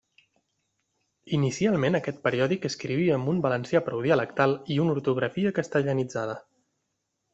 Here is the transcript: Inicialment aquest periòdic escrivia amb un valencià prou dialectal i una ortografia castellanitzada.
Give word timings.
Inicialment 1.37 1.97
aquest 1.99 2.23
periòdic 2.23 2.65
escrivia 2.69 3.17
amb 3.19 3.31
un 3.35 3.43
valencià 3.47 3.83
prou 3.91 4.01
dialectal 4.07 4.57
i 4.77 4.79
una 4.87 4.97
ortografia 4.97 5.53
castellanitzada. 5.61 6.41